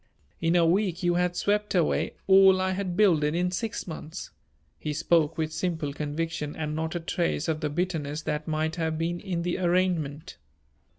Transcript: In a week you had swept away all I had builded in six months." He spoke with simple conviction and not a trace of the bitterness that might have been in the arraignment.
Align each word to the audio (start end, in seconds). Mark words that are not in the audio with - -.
In 0.41 0.55
a 0.55 0.65
week 0.65 1.03
you 1.03 1.13
had 1.13 1.35
swept 1.35 1.75
away 1.75 2.15
all 2.25 2.59
I 2.59 2.71
had 2.71 2.97
builded 2.97 3.35
in 3.35 3.51
six 3.51 3.85
months." 3.85 4.31
He 4.79 4.93
spoke 4.93 5.37
with 5.37 5.53
simple 5.53 5.93
conviction 5.93 6.55
and 6.55 6.75
not 6.75 6.95
a 6.95 6.99
trace 6.99 7.47
of 7.47 7.59
the 7.59 7.69
bitterness 7.69 8.23
that 8.23 8.47
might 8.47 8.77
have 8.77 8.97
been 8.97 9.19
in 9.19 9.43
the 9.43 9.59
arraignment. 9.59 10.37